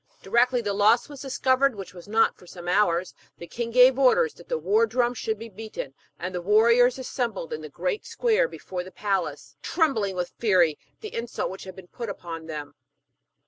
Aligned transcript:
Directly 0.23 0.61
the 0.61 0.73
loss 0.73 1.07
was 1.09 1.21
discovered, 1.21 1.75
which 1.75 1.93
was 1.93 2.07
not 2.07 2.35
for 2.35 2.47
some 2.47 2.67
hours, 2.67 3.13
the 3.37 3.45
king 3.45 3.69
gave 3.69 3.99
orders 3.99 4.33
that 4.33 4.49
the 4.49 4.57
war 4.57 4.87
drum 4.87 5.13
should 5.13 5.37
be 5.37 5.47
beaten, 5.47 5.93
and 6.17 6.33
the 6.33 6.41
warriors 6.41 6.97
assembled 6.97 7.53
in 7.53 7.61
the 7.61 7.69
great 7.69 8.03
square 8.03 8.47
before 8.47 8.83
the 8.83 8.89
palace, 8.89 9.57
trembling 9.61 10.15
with 10.15 10.33
fury 10.39 10.79
at 10.95 11.01
the 11.01 11.13
insult 11.13 11.51
which 11.51 11.65
had 11.65 11.75
been 11.75 11.87
put 11.87 12.09
upon 12.09 12.47
them. 12.47 12.73